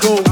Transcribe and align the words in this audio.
Go. 0.00 0.31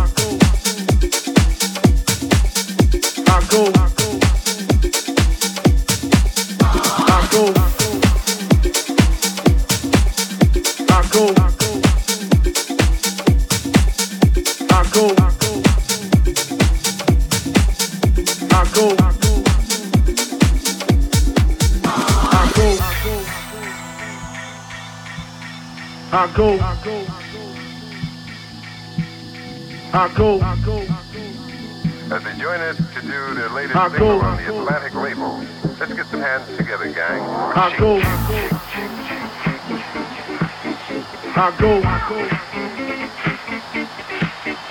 go. 41.60 41.82
I 41.82 41.98
go. 42.08 42.18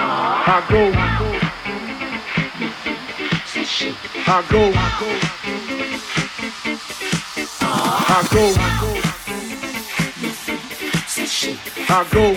I 0.02 0.66
go. 0.70 0.82
I 4.26 4.44
go. 4.50 4.72
I 4.72 4.94
go. 5.00 5.24
I 8.00 8.24
go. 8.24 8.56
I 11.90 12.02
go. 12.02 12.36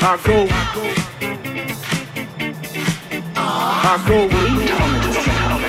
I 0.00 0.18
go. 0.24 0.46
I 3.72 3.98
go. 4.06 4.28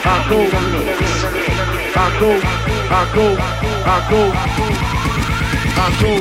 I 0.03 0.19
go. 0.29 0.39
I 0.43 0.99
go. 0.99 1.10
I 2.01 2.09
go, 2.19 2.33
I 2.89 3.05
go, 3.13 3.37
I 3.85 3.97
go, 4.09 4.21
I 5.77 5.87
go. 6.01 6.13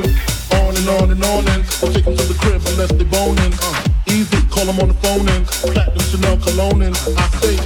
On 0.53 0.77
and 0.77 0.89
on 0.89 1.09
and 1.09 1.23
on 1.25 1.47
and 1.49 1.65
I'll 1.81 1.89
take 1.89 2.05
them 2.05 2.15
to 2.17 2.25
the 2.29 2.37
crib 2.37 2.61
unless 2.69 2.91
they 2.93 3.03
boning. 3.09 3.53
Uh, 3.57 3.81
easy, 4.05 4.37
call 4.53 4.65
them 4.65 4.77
on 4.77 4.89
the 4.89 4.93
phone 5.01 5.27
and 5.27 5.41
platinum 5.73 6.05
Chanel 6.05 6.37
cologne 6.37 6.83
and 6.83 6.93
I 7.17 7.25
say 7.41 7.57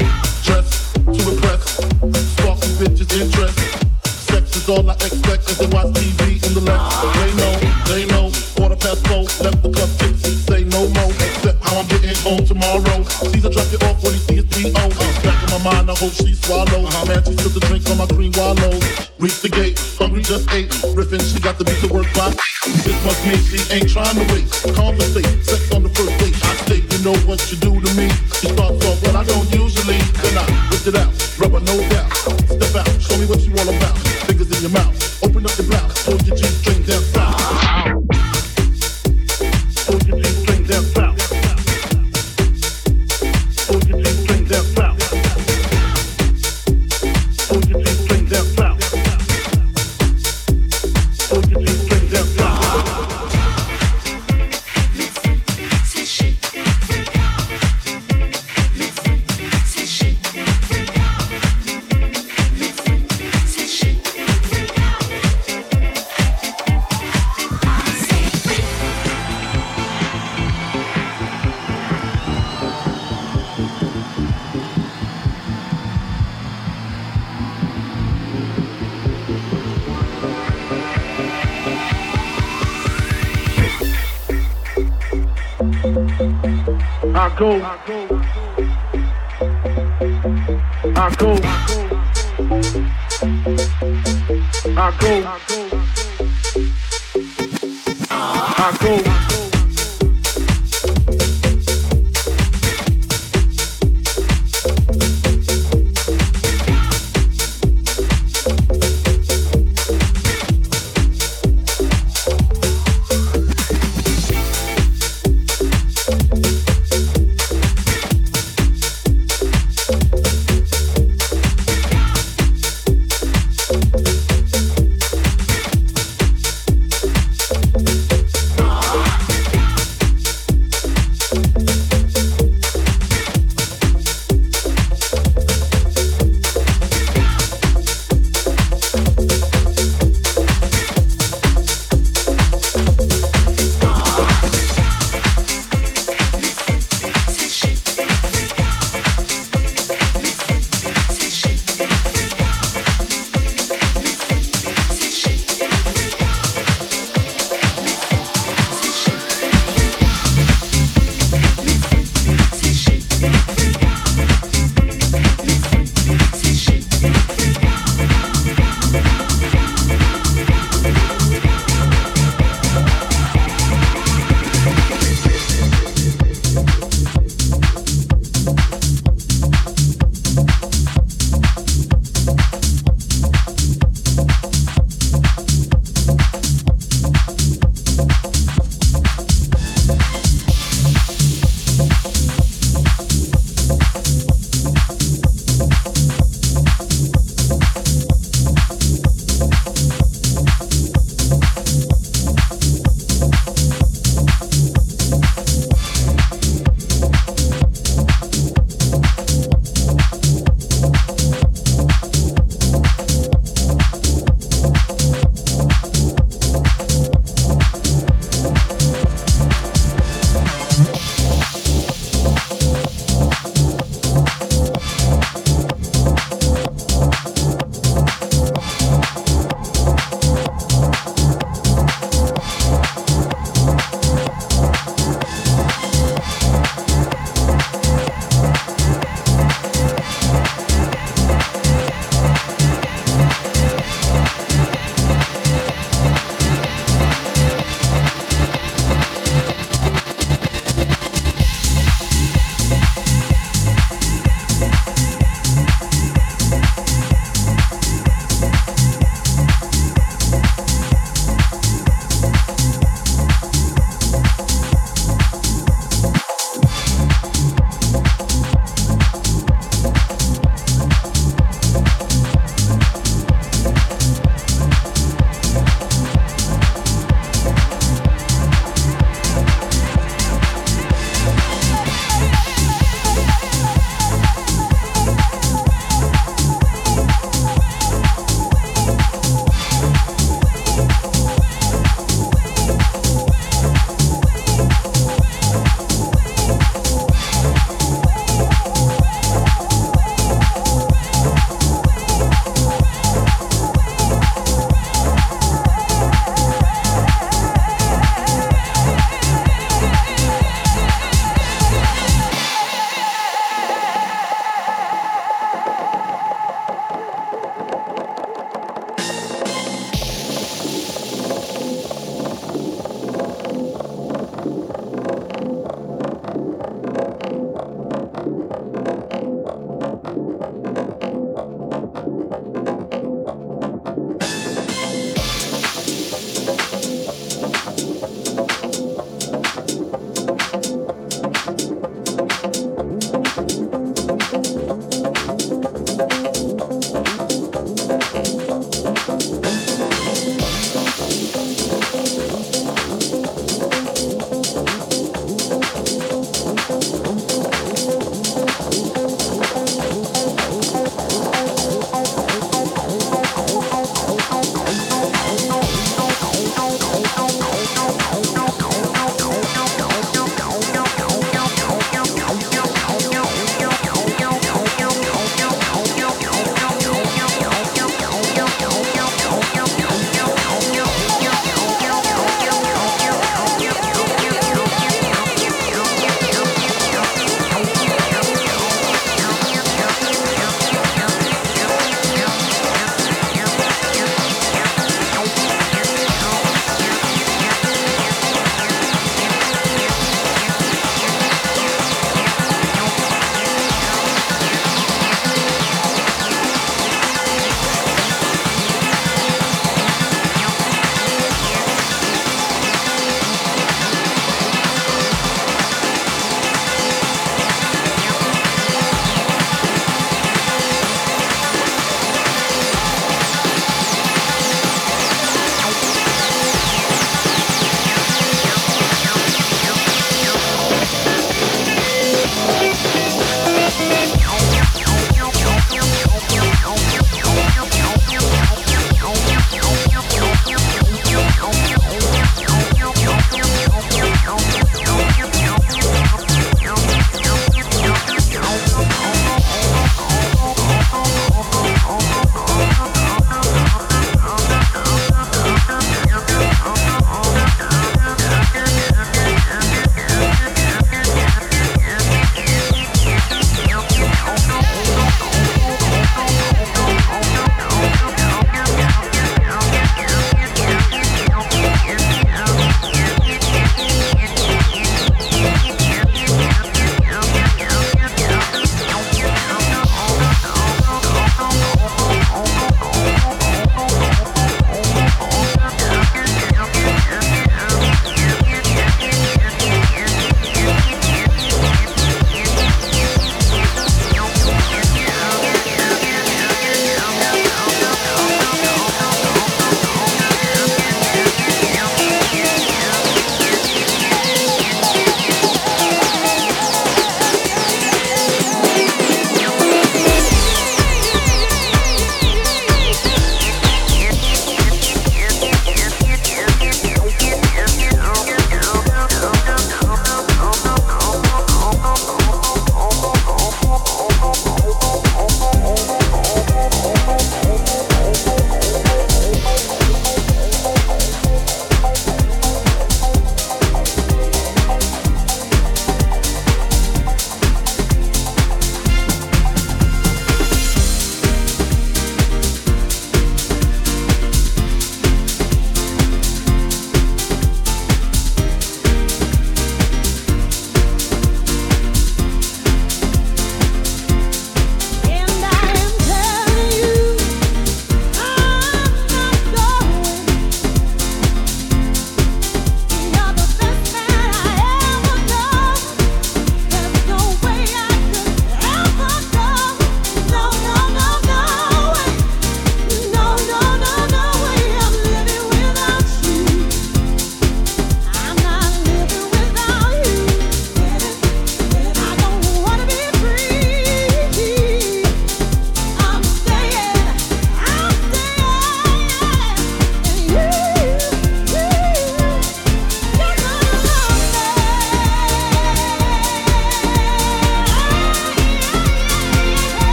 dress 0.47 0.93
to 0.95 1.21
impress, 1.27 1.75
spark 2.39 2.63
some 2.63 2.75
bitches 2.79 3.11
interest. 3.19 3.59
Sex 4.31 4.55
is 4.55 4.69
all 4.69 4.89
I 4.89 4.93
expect 4.95 5.51
as 5.51 5.57
they 5.59 5.67
watch 5.75 5.91
TV 5.99 6.39
in 6.39 6.53
the 6.55 6.63
left. 6.63 6.87
They 7.19 7.31
know, 7.35 7.53
they 7.91 8.05
know. 8.07 8.31
Quarter 8.55 8.79
past 8.79 9.05
four, 9.11 9.27
left 9.43 9.59
the 9.59 9.75
club 9.75 9.91
tipsy, 9.99 10.39
say 10.47 10.63
no 10.63 10.87
more. 10.95 11.11
Except 11.19 11.59
how 11.67 11.83
I'm 11.83 11.87
getting 11.91 12.15
home 12.23 12.47
tomorrow. 12.47 13.03
Caesar 13.27 13.51
drop 13.51 13.67
you 13.75 13.79
off 13.83 13.99
when 14.07 14.13
he 14.15 14.19
sees 14.23 14.45
P.O 14.55 14.84
my 15.59 15.71
mind, 15.71 15.89
I 15.89 15.95
hope 15.95 16.11
she 16.11 16.33
swallow. 16.33 16.83
Uh-huh. 16.83 17.05
Man, 17.05 17.23
she 17.23 17.35
took 17.35 17.53
the 17.53 17.59
drink 17.67 17.83
from 17.87 17.97
my 17.97 18.07
green 18.07 18.31
wallow. 18.35 18.75
Reach 19.19 19.39
the 19.41 19.49
gate, 19.49 19.79
hungry 19.97 20.21
just 20.21 20.51
ate. 20.51 20.69
Riffin', 20.95 21.21
she 21.21 21.39
got 21.39 21.57
the 21.57 21.63
beat 21.63 21.79
to 21.79 21.87
work 21.87 22.07
by. 22.13 22.33
This 22.83 22.97
must 23.05 23.21
mean 23.23 23.39
she 23.39 23.59
ain't 23.71 23.89
trying 23.89 24.15
to 24.15 24.25
wait. 24.33 24.47
Conversate, 24.75 25.27
sex 25.45 25.71
on 25.71 25.83
the 25.83 25.89
first 25.89 26.11
date. 26.19 26.35
I 26.43 26.55
say, 26.67 26.79
you 26.83 26.99
know 27.03 27.15
what 27.23 27.39
you 27.51 27.57
do 27.57 27.79
to 27.79 27.91
me. 27.95 28.09
She 28.35 28.51
starts 28.51 28.74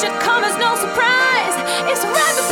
should 0.00 0.20
come 0.20 0.44
as 0.44 0.56
no 0.58 0.76
surprise. 0.76 1.54
It's 1.90 2.04
right. 2.04 2.47